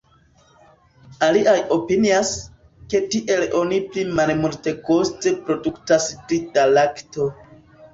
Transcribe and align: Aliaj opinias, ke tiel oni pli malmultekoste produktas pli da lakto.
Aliaj 1.27 1.53
opinias, 1.75 2.33
ke 2.95 3.03
tiel 3.13 3.47
oni 3.63 3.81
pli 3.93 4.09
malmultekoste 4.23 5.39
produktas 5.47 6.13
pli 6.27 6.47
da 6.59 6.71
lakto. 6.79 7.35